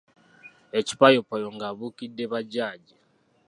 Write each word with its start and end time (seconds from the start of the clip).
Ekipayoyoppayo 0.79 1.47
ng’abuukidde 1.55 2.23
bbajaaji. 2.27 2.95